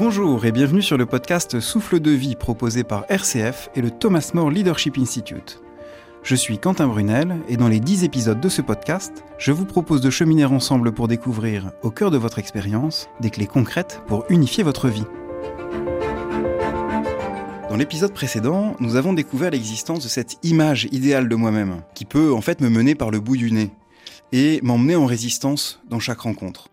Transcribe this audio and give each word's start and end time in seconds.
Bonjour 0.00 0.46
et 0.46 0.50
bienvenue 0.50 0.80
sur 0.80 0.96
le 0.96 1.04
podcast 1.04 1.60
Souffle 1.60 2.00
de 2.00 2.10
vie 2.10 2.34
proposé 2.34 2.84
par 2.84 3.04
RCF 3.10 3.68
et 3.74 3.82
le 3.82 3.90
Thomas 3.90 4.30
More 4.32 4.50
Leadership 4.50 4.96
Institute. 4.96 5.60
Je 6.22 6.34
suis 6.34 6.58
Quentin 6.58 6.86
Brunel 6.86 7.36
et 7.50 7.58
dans 7.58 7.68
les 7.68 7.80
10 7.80 8.04
épisodes 8.04 8.40
de 8.40 8.48
ce 8.48 8.62
podcast, 8.62 9.22
je 9.36 9.52
vous 9.52 9.66
propose 9.66 10.00
de 10.00 10.08
cheminer 10.08 10.46
ensemble 10.46 10.92
pour 10.92 11.06
découvrir, 11.06 11.72
au 11.82 11.90
cœur 11.90 12.10
de 12.10 12.16
votre 12.16 12.38
expérience, 12.38 13.10
des 13.20 13.28
clés 13.28 13.46
concrètes 13.46 14.00
pour 14.06 14.24
unifier 14.30 14.64
votre 14.64 14.88
vie. 14.88 15.04
Dans 17.68 17.76
l'épisode 17.76 18.14
précédent, 18.14 18.76
nous 18.80 18.96
avons 18.96 19.12
découvert 19.12 19.50
l'existence 19.50 20.02
de 20.02 20.08
cette 20.08 20.38
image 20.42 20.88
idéale 20.92 21.28
de 21.28 21.36
moi-même, 21.36 21.82
qui 21.94 22.06
peut 22.06 22.32
en 22.32 22.40
fait 22.40 22.62
me 22.62 22.70
mener 22.70 22.94
par 22.94 23.10
le 23.10 23.20
bout 23.20 23.36
du 23.36 23.52
nez, 23.52 23.70
et 24.32 24.60
m'emmener 24.62 24.96
en 24.96 25.04
résistance 25.04 25.82
dans 25.90 26.00
chaque 26.00 26.20
rencontre. 26.20 26.69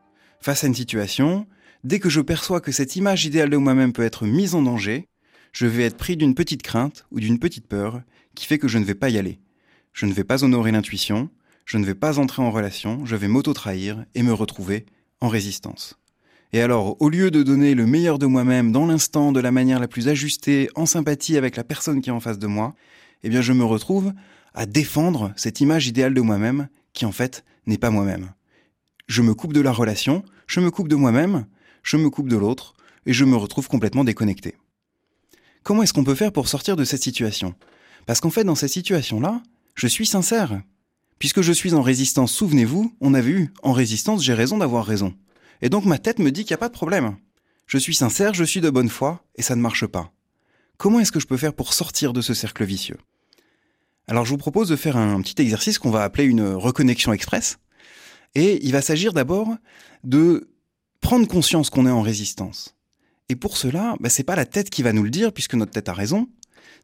Face 0.48 0.64
à 0.64 0.68
une 0.68 0.76
situation, 0.76 1.46
dès 1.84 2.00
que 2.00 2.08
je 2.08 2.22
perçois 2.22 2.62
que 2.62 2.72
cette 2.72 2.96
image 2.96 3.26
idéale 3.26 3.50
de 3.50 3.58
moi-même 3.58 3.92
peut 3.92 4.06
être 4.06 4.26
mise 4.26 4.56
en 4.56 4.62
danger, 4.62 5.10
je 5.52 5.66
vais 5.66 5.84
être 5.84 5.98
pris 5.98 6.16
d'une 6.16 6.36
petite 6.36 6.62
crainte 6.62 7.06
ou 7.12 7.20
d'une 7.20 7.38
petite 7.38 7.68
peur 7.68 8.02
qui 8.34 8.46
fait 8.46 8.58
que 8.58 8.70
je 8.70 8.78
ne 8.78 8.86
vais 8.86 8.96
pas 8.96 9.10
y 9.10 9.18
aller. 9.18 9.42
Je 9.92 10.06
ne 10.06 10.14
vais 10.14 10.23
pas 10.23 10.46
honorer 10.46 10.72
l'intuition, 10.72 11.30
je 11.66 11.78
ne 11.78 11.84
vais 11.84 11.96
pas 11.96 12.18
entrer 12.18 12.42
en 12.42 12.50
relation, 12.50 13.06
je 13.06 13.18
vais 13.18 13.28
m'auto-trahir 13.28 14.06
et 14.16 14.23
me 14.23 14.32
retrouver 14.32 14.86
en 15.20 15.28
résistance. 15.28 16.00
Et 16.54 16.62
alors, 16.62 16.95
au 17.02 17.09
lieu 17.09 17.30
de 17.30 17.44
donner 17.44 17.76
le 17.76 17.86
meilleur 17.86 18.18
de 18.18 18.26
moi-même 18.26 18.72
dans 18.72 18.86
l'instant, 18.86 19.34
de 19.34 19.42
la 19.42 19.52
manière 19.52 19.82
la 19.82 19.90
plus 19.90 20.08
ajustée, 20.08 20.70
en 20.76 20.86
sympathie 20.86 21.36
avec 21.36 21.58
la 21.58 21.66
personne 21.66 22.00
qui 22.00 22.08
est 22.08 22.14
en 22.14 22.22
face 22.22 22.40
de 22.40 22.48
moi, 22.48 22.73
eh 23.23 23.28
bien 23.28 23.42
je 23.42 23.52
me 23.52 23.66
retrouve 23.66 24.14
à 24.54 24.66
défendre 24.66 25.34
cette 25.36 25.59
image 25.59 25.88
idéale 25.88 26.14
de 26.14 26.22
moi-même 26.22 26.70
qui 26.94 27.06
en 27.06 27.12
fait 27.12 27.44
n'est 27.66 27.78
pas 27.78 27.90
moi-même. 27.90 28.32
Je 29.08 29.22
me 29.22 29.34
coupe 29.34 29.52
de 29.52 29.61
la 29.61 29.73
relation, 29.73 30.23
je 30.48 30.59
me 30.59 30.72
coupe 30.72 30.88
de 30.88 30.95
moi-même, 30.95 31.45
je 31.84 31.98
me 31.98 32.09
coupe 32.09 32.30
de 32.30 32.38
l'autre, 32.38 32.73
et 33.06 33.14
je 33.14 33.26
me 33.26 33.36
retrouve 33.36 33.67
complètement 33.67 34.03
déconnecté. 34.03 34.56
Comment 35.64 35.84
est-ce 35.84 35.94
qu'on 35.94 36.04
peut 36.04 36.16
faire 36.16 36.31
pour 36.31 36.48
sortir 36.48 36.76
de 36.76 36.84
cette 36.84 37.04
situation? 37.04 37.54
Parce 38.06 38.22
qu'en 38.22 38.30
fait, 38.30 38.44
dans 38.44 38.56
cette 38.56 38.72
situation-là, 38.72 39.42
je 39.76 39.88
suis 39.88 40.06
sincère. 40.06 40.62
Puisque 41.20 41.42
je 41.42 41.52
suis 41.52 41.73
en 41.73 41.81
résistance, 41.81 42.31
souvenez-vous, 42.31 42.94
on 43.02 43.14
avait 43.14 43.31
eu, 43.31 43.54
en 43.64 43.73
résistance, 43.73 44.23
j'ai 44.23 44.34
raison 44.34 44.58
d'avoir 44.58 44.86
raison. 44.86 45.14
Et 45.62 45.70
donc 45.70 45.86
ma 45.86 45.98
tête 45.98 46.20
me 46.20 46.31
dit 46.31 46.44
qu'il 46.44 46.52
n'y 46.52 46.59
a 46.59 46.59
pas 46.59 46.70
de 46.70 46.73
problème. 46.73 47.17
Je 47.66 47.78
suis 47.78 47.95
sincère, 47.95 48.34
je 48.34 48.44
suis 48.44 48.61
de 48.61 48.70
bonne 48.70 48.89
foi, 48.89 49.26
et 49.36 49.42
ça 49.42 49.56
ne 49.56 49.61
marche 49.61 49.86
pas. 49.88 50.14
Comment 50.78 51.00
est-ce 51.00 51.11
que 51.11 51.20
je 51.20 51.28
peux 51.28 51.38
faire 51.38 51.54
pour 51.54 51.73
sortir 51.73 52.14
de 52.14 52.22
ce 52.22 52.34
cercle 52.34 52.64
vicieux? 52.64 52.98
Alors 54.08 54.26
je 54.26 54.32
vous 54.32 54.38
propose 54.38 54.70
de 54.70 54.76
faire 54.76 54.95
un 54.95 55.22
petit 55.22 55.42
exercice 55.42 55.80
qu'on 55.80 55.92
va 55.92 56.04
appeler 56.04 56.26
une 56.26 56.54
reconnexion 56.54 57.11
express. 57.11 57.58
Et 58.36 58.66
il 58.66 58.72
va 58.72 58.81
s'agir 58.81 59.14
d'abord 59.14 59.56
de 60.03 60.50
prendre 61.02 61.28
conscience 61.28 61.70
qu'on 61.70 61.88
est 61.88 61.92
en 61.92 62.02
résistance. 62.02 62.75
Et 63.30 63.36
pour 63.36 63.58
cela, 63.58 63.95
bah, 64.00 64.09
c'est 64.09 64.23
pas 64.23 64.36
la 64.36 64.45
tête 64.45 64.70
qui 64.70 64.83
va 64.83 64.94
nous 64.94 65.03
le 65.03 65.09
dire, 65.09 65.33
puisque 65.33 65.56
notre 65.56 65.72
tête 65.72 65.89
a 65.89 65.94
raison, 65.94 66.30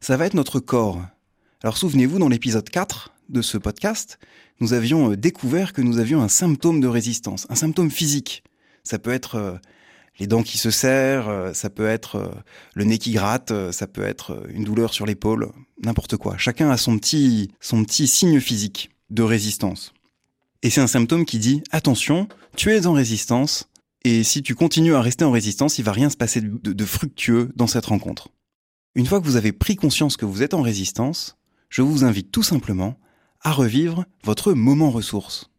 ça 0.00 0.16
va 0.16 0.26
être 0.26 0.34
notre 0.34 0.60
corps. 0.60 1.02
Alors 1.62 1.78
souvenez-vous, 1.78 2.18
dans 2.18 2.28
l'épisode 2.28 2.68
4 2.68 3.12
de 3.30 3.40
ce 3.40 3.56
podcast, 3.56 4.18
nous 4.60 4.74
avions 4.74 5.12
euh, 5.12 5.16
découvert 5.16 5.72
que 5.72 5.80
nous 5.80 5.98
avions 5.98 6.20
un 6.20 6.28
symptôme 6.28 6.80
de 6.80 6.88
résistance, 6.88 7.46
un 7.48 7.54
symptôme 7.54 7.90
physique. 7.90 8.44
Ça 8.82 8.98
peut 8.98 9.12
être 9.12 9.36
euh, 9.36 9.54
les 10.18 10.26
dents 10.26 10.42
qui 10.42 10.58
se 10.58 10.70
serrent, 10.70 11.28
euh, 11.28 11.52
ça 11.54 11.70
peut 11.70 11.86
être 11.86 12.30
le 12.74 12.84
nez 12.84 12.98
qui 12.98 13.12
gratte, 13.12 13.52
ça 13.72 13.86
peut 13.86 14.04
être 14.04 14.46
une 14.50 14.64
douleur 14.64 14.92
sur 14.92 15.06
l'épaule, 15.06 15.50
n'importe 15.82 16.18
quoi. 16.18 16.36
Chacun 16.36 16.70
a 16.70 16.76
son 16.76 16.98
petit 16.98 17.48
signe 18.06 18.40
physique 18.40 18.90
de 19.08 19.22
résistance. 19.22 19.94
Et 20.64 20.70
c'est 20.70 20.80
un 20.80 20.86
symptôme 20.86 21.26
qui 21.26 21.38
dit 21.38 21.62
attention, 21.72 22.26
tu 22.56 22.72
es 22.72 22.86
en 22.86 22.94
résistance, 22.94 23.68
et 24.02 24.24
si 24.24 24.42
tu 24.42 24.54
continues 24.54 24.94
à 24.94 25.02
rester 25.02 25.22
en 25.22 25.30
résistance, 25.30 25.78
il 25.78 25.84
va 25.84 25.92
rien 25.92 26.08
se 26.08 26.16
passer 26.16 26.40
de, 26.40 26.72
de 26.72 26.84
fructueux 26.86 27.52
dans 27.54 27.66
cette 27.66 27.84
rencontre. 27.84 28.28
Une 28.94 29.04
fois 29.04 29.20
que 29.20 29.26
vous 29.26 29.36
avez 29.36 29.52
pris 29.52 29.76
conscience 29.76 30.16
que 30.16 30.24
vous 30.24 30.42
êtes 30.42 30.54
en 30.54 30.62
résistance, 30.62 31.36
je 31.68 31.82
vous 31.82 32.02
invite 32.02 32.32
tout 32.32 32.42
simplement 32.42 32.98
à 33.42 33.52
revivre 33.52 34.06
votre 34.24 34.54
moment 34.54 34.90
ressource. 34.90 35.50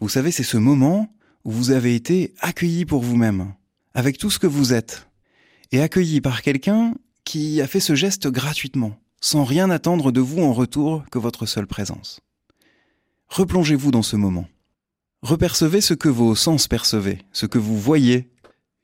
Vous 0.00 0.08
savez, 0.08 0.30
c'est 0.30 0.42
ce 0.42 0.56
moment 0.56 1.14
où 1.44 1.50
vous 1.50 1.70
avez 1.70 1.94
été 1.94 2.32
accueilli 2.40 2.86
pour 2.86 3.02
vous-même, 3.02 3.52
avec 3.92 4.16
tout 4.16 4.30
ce 4.30 4.38
que 4.38 4.46
vous 4.46 4.72
êtes, 4.72 5.08
et 5.72 5.82
accueilli 5.82 6.22
par 6.22 6.40
quelqu'un 6.40 6.94
qui 7.24 7.60
a 7.60 7.66
fait 7.66 7.80
ce 7.80 7.94
geste 7.94 8.28
gratuitement, 8.28 8.98
sans 9.20 9.44
rien 9.44 9.68
attendre 9.68 10.10
de 10.10 10.22
vous 10.22 10.40
en 10.40 10.54
retour 10.54 11.04
que 11.10 11.18
votre 11.18 11.44
seule 11.44 11.66
présence. 11.66 12.20
Replongez-vous 13.28 13.90
dans 13.90 14.02
ce 14.02 14.16
moment. 14.16 14.46
Repercevez 15.22 15.80
ce 15.80 15.94
que 15.94 16.08
vos 16.08 16.34
sens 16.34 16.66
percevaient, 16.66 17.18
ce 17.32 17.46
que 17.46 17.58
vous 17.58 17.78
voyez, 17.78 18.30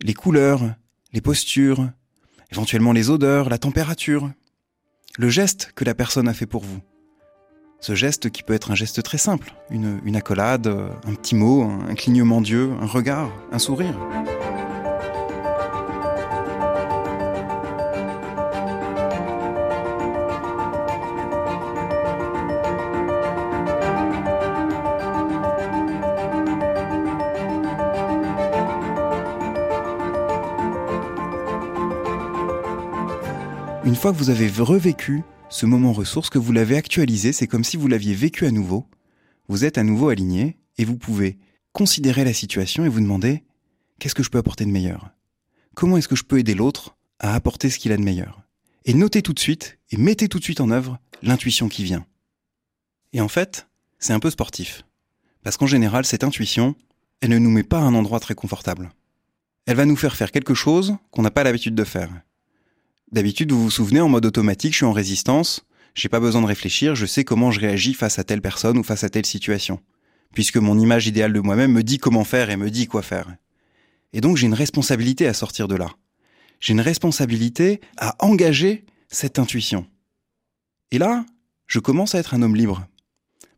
les 0.02 0.14
couleurs, 0.14 0.74
les 1.12 1.20
postures, 1.20 1.88
éventuellement 2.50 2.92
les 2.92 3.08
odeurs, 3.08 3.48
la 3.48 3.58
température, 3.58 4.30
le 5.16 5.28
geste 5.30 5.72
que 5.74 5.84
la 5.84 5.94
personne 5.94 6.28
a 6.28 6.34
fait 6.34 6.46
pour 6.46 6.62
vous. 6.62 6.80
Ce 7.80 7.94
geste 7.94 8.30
qui 8.30 8.42
peut 8.42 8.54
être 8.54 8.70
un 8.70 8.74
geste 8.74 9.02
très 9.02 9.18
simple, 9.18 9.54
une, 9.70 10.00
une 10.04 10.16
accolade, 10.16 10.66
un 10.66 11.14
petit 11.14 11.34
mot, 11.34 11.62
un 11.62 11.94
clignement 11.94 12.40
d'yeux, 12.40 12.72
un 12.80 12.86
regard, 12.86 13.30
un 13.50 13.58
sourire. 13.58 13.96
Une 33.84 33.96
fois 33.96 34.12
que 34.12 34.16
vous 34.16 34.30
avez 34.30 34.48
revécu 34.48 35.22
ce 35.50 35.66
moment 35.66 35.92
ressource, 35.92 36.30
que 36.30 36.38
vous 36.38 36.52
l'avez 36.52 36.74
actualisé, 36.74 37.34
c'est 37.34 37.46
comme 37.46 37.64
si 37.64 37.76
vous 37.76 37.86
l'aviez 37.86 38.14
vécu 38.14 38.46
à 38.46 38.50
nouveau. 38.50 38.88
Vous 39.48 39.66
êtes 39.66 39.76
à 39.76 39.82
nouveau 39.82 40.08
aligné 40.08 40.56
et 40.78 40.86
vous 40.86 40.96
pouvez 40.96 41.36
considérer 41.72 42.24
la 42.24 42.32
situation 42.32 42.86
et 42.86 42.88
vous 42.88 43.00
demander 43.00 43.44
qu'est-ce 43.98 44.14
que 44.14 44.22
je 44.22 44.30
peux 44.30 44.38
apporter 44.38 44.64
de 44.64 44.70
meilleur? 44.70 45.10
Comment 45.74 45.98
est-ce 45.98 46.08
que 46.08 46.16
je 46.16 46.24
peux 46.24 46.38
aider 46.38 46.54
l'autre 46.54 46.96
à 47.18 47.34
apporter 47.34 47.68
ce 47.68 47.78
qu'il 47.78 47.92
a 47.92 47.98
de 47.98 48.02
meilleur? 48.02 48.42
Et 48.86 48.94
notez 48.94 49.20
tout 49.20 49.34
de 49.34 49.38
suite 49.38 49.78
et 49.90 49.98
mettez 49.98 50.28
tout 50.28 50.38
de 50.38 50.44
suite 50.44 50.62
en 50.62 50.70
œuvre 50.70 50.98
l'intuition 51.20 51.68
qui 51.68 51.84
vient. 51.84 52.06
Et 53.12 53.20
en 53.20 53.28
fait, 53.28 53.68
c'est 53.98 54.14
un 54.14 54.20
peu 54.20 54.30
sportif. 54.30 54.86
Parce 55.42 55.58
qu'en 55.58 55.66
général, 55.66 56.06
cette 56.06 56.24
intuition, 56.24 56.74
elle 57.20 57.30
ne 57.30 57.38
nous 57.38 57.50
met 57.50 57.62
pas 57.62 57.80
à 57.80 57.82
un 57.82 57.94
endroit 57.94 58.20
très 58.20 58.34
confortable. 58.34 58.92
Elle 59.66 59.76
va 59.76 59.84
nous 59.84 59.96
faire 59.96 60.16
faire 60.16 60.32
quelque 60.32 60.54
chose 60.54 60.96
qu'on 61.10 61.22
n'a 61.22 61.30
pas 61.30 61.44
l'habitude 61.44 61.74
de 61.74 61.84
faire. 61.84 62.10
D'habitude, 63.12 63.52
vous 63.52 63.62
vous 63.62 63.70
souvenez, 63.70 64.00
en 64.00 64.08
mode 64.08 64.26
automatique, 64.26 64.72
je 64.72 64.78
suis 64.78 64.86
en 64.86 64.92
résistance, 64.92 65.66
j'ai 65.94 66.08
pas 66.08 66.20
besoin 66.20 66.42
de 66.42 66.46
réfléchir, 66.46 66.94
je 66.94 67.06
sais 67.06 67.24
comment 67.24 67.50
je 67.50 67.60
réagis 67.60 67.94
face 67.94 68.18
à 68.18 68.24
telle 68.24 68.42
personne 68.42 68.78
ou 68.78 68.82
face 68.82 69.04
à 69.04 69.08
telle 69.08 69.26
situation. 69.26 69.80
Puisque 70.32 70.56
mon 70.56 70.78
image 70.78 71.06
idéale 71.06 71.32
de 71.32 71.40
moi-même 71.40 71.72
me 71.72 71.82
dit 71.82 71.98
comment 71.98 72.24
faire 72.24 72.50
et 72.50 72.56
me 72.56 72.70
dit 72.70 72.86
quoi 72.86 73.02
faire. 73.02 73.36
Et 74.12 74.20
donc 74.20 74.36
j'ai 74.36 74.46
une 74.46 74.54
responsabilité 74.54 75.26
à 75.26 75.34
sortir 75.34 75.68
de 75.68 75.76
là. 75.76 75.90
J'ai 76.58 76.72
une 76.72 76.80
responsabilité 76.80 77.80
à 77.96 78.16
engager 78.24 78.84
cette 79.08 79.38
intuition. 79.38 79.86
Et 80.90 80.98
là, 80.98 81.24
je 81.66 81.78
commence 81.78 82.14
à 82.14 82.18
être 82.18 82.34
un 82.34 82.42
homme 82.42 82.56
libre. 82.56 82.86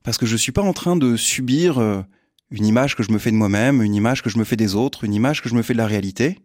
Parce 0.02 0.18
que 0.18 0.26
je 0.26 0.36
suis 0.36 0.52
pas 0.52 0.62
en 0.62 0.72
train 0.72 0.96
de 0.96 1.16
subir 1.16 1.78
euh, 1.78 2.02
une 2.50 2.66
image 2.66 2.94
que 2.96 3.02
je 3.02 3.12
me 3.12 3.18
fais 3.18 3.30
de 3.30 3.36
moi-même, 3.36 3.82
une 3.82 3.94
image 3.94 4.22
que 4.22 4.30
je 4.30 4.38
me 4.38 4.44
fais 4.44 4.56
des 4.56 4.74
autres, 4.74 5.04
une 5.04 5.14
image 5.14 5.42
que 5.42 5.48
je 5.48 5.54
me 5.54 5.62
fais 5.62 5.72
de 5.72 5.78
la 5.78 5.86
réalité. 5.86 6.38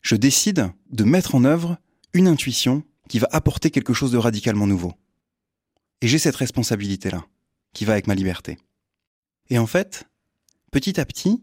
Je 0.00 0.16
décide 0.16 0.70
de 0.90 1.04
mettre 1.04 1.34
en 1.34 1.44
œuvre 1.44 1.78
une 2.12 2.28
intuition 2.28 2.82
qui 3.08 3.18
va 3.18 3.28
apporter 3.32 3.70
quelque 3.70 3.94
chose 3.94 4.12
de 4.12 4.18
radicalement 4.18 4.66
nouveau. 4.66 4.94
Et 6.00 6.08
j'ai 6.08 6.18
cette 6.18 6.36
responsabilité-là, 6.36 7.24
qui 7.72 7.84
va 7.84 7.92
avec 7.92 8.06
ma 8.06 8.14
liberté. 8.14 8.58
Et 9.48 9.58
en 9.58 9.66
fait, 9.66 10.04
petit 10.70 11.00
à 11.00 11.04
petit, 11.04 11.42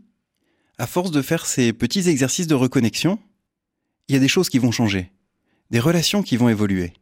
à 0.78 0.88
force 0.88 1.12
de 1.12 1.22
faire 1.22 1.46
ces 1.46 1.74
petits 1.74 2.10
exercices 2.10 2.48
de 2.48 2.56
reconnexion, 2.56 3.20
il 4.08 4.14
y 4.14 4.18
a 4.18 4.22
des 4.22 4.28
choses 4.28 4.50
qui 4.50 4.60
vont 4.60 4.72
changer, 4.72 5.12
des 5.72 5.80
relations 5.80 6.24
qui 6.24 6.38
vont 6.38 6.50
évoluer. 6.50 6.94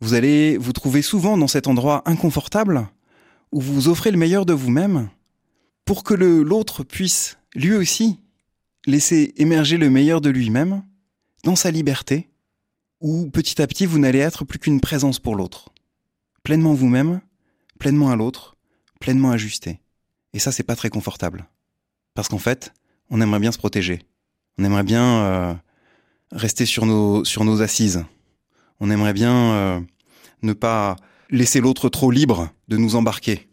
Vous 0.00 0.14
allez 0.14 0.58
vous 0.58 0.72
trouver 0.72 1.02
souvent 1.02 1.38
dans 1.38 1.48
cet 1.48 1.66
endroit 1.66 2.02
inconfortable 2.04 2.88
où 3.52 3.60
vous 3.60 3.88
offrez 3.88 4.10
le 4.10 4.18
meilleur 4.18 4.44
de 4.44 4.52
vous-même 4.52 5.08
pour 5.84 6.04
que 6.04 6.14
l'autre 6.14 6.84
puisse, 6.84 7.38
lui 7.54 7.72
aussi, 7.74 8.20
laisser 8.86 9.32
émerger 9.36 9.78
le 9.78 9.88
meilleur 9.88 10.20
de 10.20 10.30
lui-même 10.30 10.84
dans 11.44 11.56
sa 11.56 11.70
liberté 11.70 12.28
où 13.00 13.28
petit 13.30 13.60
à 13.60 13.66
petit 13.66 13.86
vous 13.86 13.98
n'allez 13.98 14.18
être 14.18 14.44
plus 14.44 14.58
qu'une 14.58 14.80
présence 14.80 15.18
pour 15.18 15.36
l'autre. 15.36 15.70
Pleinement 16.42 16.74
vous-même, 16.74 17.20
pleinement 17.78 18.10
à 18.10 18.16
l'autre, 18.16 18.56
pleinement 19.00 19.30
ajusté. 19.30 19.80
Et 20.32 20.38
ça, 20.38 20.52
c'est 20.52 20.62
pas 20.62 20.76
très 20.76 20.90
confortable. 20.90 21.46
Parce 22.14 22.28
qu'en 22.28 22.38
fait, 22.38 22.72
on 23.10 23.20
aimerait 23.20 23.40
bien 23.40 23.52
se 23.52 23.58
protéger. 23.58 24.00
On 24.58 24.64
aimerait 24.64 24.84
bien 24.84 25.04
euh, 25.04 25.54
rester 26.32 26.66
sur 26.66 26.86
nos, 26.86 27.62
assises. 27.62 28.04
On 28.80 28.90
aimerait 28.90 29.12
bien 29.12 29.34
euh, 29.34 29.80
ne 30.42 30.52
pas 30.52 30.96
laisser 31.30 31.60
l'autre 31.60 31.88
trop 31.88 32.10
libre 32.10 32.50
de 32.68 32.76
nous 32.76 32.96
embarquer. 32.96 33.48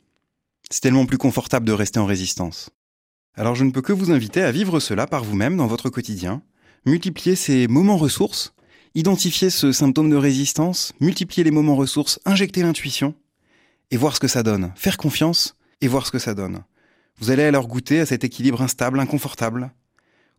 C'est 0.69 0.81
tellement 0.81 1.05
plus 1.05 1.17
confortable 1.17 1.65
de 1.65 1.71
rester 1.71 1.99
en 1.99 2.05
résistance. 2.05 2.69
Alors 3.35 3.55
je 3.55 3.63
ne 3.63 3.71
peux 3.71 3.81
que 3.81 3.93
vous 3.93 4.11
inviter 4.11 4.41
à 4.41 4.51
vivre 4.51 4.79
cela 4.79 5.07
par 5.07 5.23
vous-même 5.23 5.57
dans 5.57 5.67
votre 5.67 5.89
quotidien, 5.89 6.41
multiplier 6.85 7.35
ces 7.35 7.67
moments 7.67 7.97
ressources, 7.97 8.53
identifier 8.95 9.49
ce 9.49 9.71
symptôme 9.71 10.09
de 10.09 10.15
résistance, 10.15 10.93
multiplier 10.99 11.43
les 11.43 11.51
moments 11.51 11.75
ressources, 11.75 12.19
injecter 12.25 12.61
l'intuition 12.61 13.15
et 13.91 13.97
voir 13.97 14.15
ce 14.15 14.19
que 14.19 14.27
ça 14.27 14.43
donne. 14.43 14.71
Faire 14.75 14.97
confiance 14.97 15.55
et 15.81 15.87
voir 15.87 16.05
ce 16.05 16.11
que 16.11 16.19
ça 16.19 16.33
donne. 16.33 16.63
Vous 17.19 17.31
allez 17.31 17.43
alors 17.43 17.67
goûter 17.67 17.99
à 17.99 18.05
cet 18.05 18.23
équilibre 18.23 18.61
instable, 18.61 18.99
inconfortable. 18.99 19.71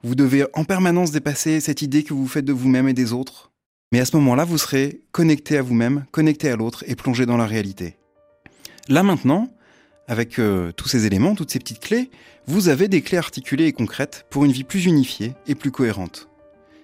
Vous 0.03 0.15
devez 0.15 0.45
en 0.55 0.65
permanence 0.65 1.11
dépasser 1.11 1.61
cette 1.61 1.83
idée 1.83 2.05
que 2.05 2.15
vous 2.15 2.29
faites 2.29 2.45
de 2.45 2.53
vous-même 2.53 2.89
et 2.89 2.95
des 2.95 3.13
autres. 3.13 3.53
Mais 3.93 4.01
à 4.01 4.05
ce 4.05 4.17
moment-là, 4.17 4.45
vous 4.45 4.59
serez 4.59 5.03
connecté 5.13 5.57
à 5.57 5.63
vous-même, 5.63 6.05
connecté 6.11 6.51
à 6.51 6.57
l'autre 6.57 6.85
et 6.87 6.97
plongé 6.97 7.27
dans 7.27 7.37
la 7.37 7.47
réalité. 7.47 7.97
Là 8.89 9.03
maintenant, 9.03 9.49
avec 10.09 10.39
euh, 10.39 10.73
tous 10.73 10.89
ces 10.89 11.07
éléments, 11.07 11.35
toutes 11.35 11.51
ces 11.51 11.59
petites 11.59 11.81
clés, 11.81 12.11
vous 12.47 12.69
avez 12.69 12.89
des 12.89 13.03
clés 13.03 13.19
articulées 13.19 13.67
et 13.67 13.73
concrètes 13.73 14.27
pour 14.31 14.45
une 14.45 14.53
vie 14.53 14.65
plus 14.65 14.85
unifiée 14.85 15.35
et 15.47 15.55
plus 15.55 15.71
cohérente. 15.71 16.29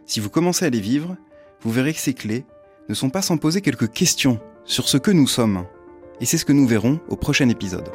Si 0.07 0.21
vous 0.21 0.31
commencez 0.31 0.65
à 0.65 0.71
les 0.71 0.81
vivre, 0.81 1.17
vous 1.63 1.71
verrez 1.71 1.93
que 1.93 2.01
ces 2.01 2.15
clés 2.15 2.45
ne 2.89 2.95
sont 2.95 3.11
pas 3.11 3.23
sans 3.23 3.37
poser 3.37 3.61
quelques 3.61 3.91
questions 3.91 4.41
sur 4.65 4.89
ce 4.89 4.97
que 4.97 5.11
nous 5.11 5.27
sommes. 5.27 5.65
Et 6.21 6.27
c'est 6.27 6.39
ce 6.39 6.45
que 6.45 6.53
nous 6.53 6.67
verrons 6.67 7.01
au 7.09 7.17
prochain 7.17 7.49
épisode. 7.49 7.91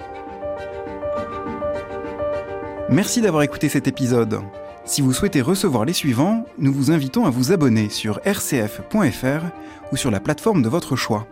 Merci 2.90 3.22
d'avoir 3.22 3.44
écouté 3.44 3.68
cet 3.70 3.88
épisode. 3.88 4.42
Si 4.86 5.02
vous 5.02 5.14
souhaitez 5.14 5.42
recevoir 5.42 5.86
les 5.86 5.94
suivants, 5.94 6.46
nous 6.60 6.72
vous 6.72 6.92
invitons 6.92 7.26
à 7.26 7.32
vous 7.32 7.52
abonner 7.52 7.90
sur 7.90 8.20
rcf.fr 8.24 9.46
ou 9.92 9.98
sur 9.98 10.12
la 10.12 10.20
plateforme 10.20 10.62
de 10.62 10.70
votre 10.70 10.96
choix. 10.96 11.28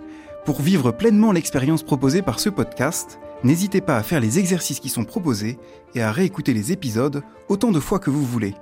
Pour 0.46 0.62
vivre 0.62 0.92
pleinement 0.92 1.32
l'expérience 1.32 1.84
proposée 1.84 2.24
par 2.24 2.40
ce 2.40 2.50
podcast, 2.50 3.20
n'hésitez 3.44 3.80
pas 3.80 3.98
à 3.98 4.04
faire 4.04 4.20
les 4.20 4.40
exercices 4.40 4.80
qui 4.80 4.90
sont 4.90 5.06
proposés 5.06 5.60
et 5.94 6.02
à 6.02 6.12
réécouter 6.12 6.54
les 6.54 6.72
épisodes 6.72 7.22
autant 7.48 7.72
de 7.72 7.80
fois 7.80 8.00
que 8.00 8.10
vous 8.10 8.26
voulez. 8.26 8.56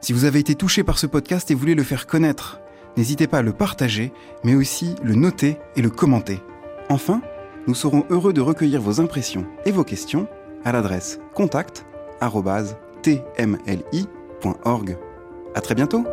Si 0.00 0.12
vous 0.12 0.24
avez 0.24 0.38
été 0.38 0.54
touché 0.54 0.84
par 0.84 0.98
ce 0.98 1.06
podcast 1.06 1.50
et 1.50 1.54
voulez 1.54 1.74
le 1.74 1.82
faire 1.82 2.06
connaître, 2.06 2.60
n'hésitez 2.96 3.26
pas 3.26 3.38
à 3.38 3.42
le 3.42 3.52
partager, 3.52 4.12
mais 4.44 4.54
aussi 4.54 4.94
le 5.02 5.14
noter 5.14 5.58
et 5.76 5.82
le 5.82 5.90
commenter. 5.90 6.40
Enfin, 6.88 7.20
nous 7.66 7.74
serons 7.74 8.04
heureux 8.10 8.32
de 8.32 8.40
recueillir 8.40 8.80
vos 8.80 9.00
impressions 9.00 9.46
et 9.64 9.72
vos 9.72 9.84
questions 9.84 10.26
à 10.64 10.72
l'adresse 10.72 11.20
contact 11.34 11.86
tmli.org. 13.02 14.98
À 15.54 15.60
très 15.60 15.74
bientôt! 15.74 16.04